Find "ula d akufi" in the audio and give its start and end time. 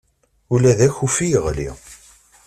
0.53-1.25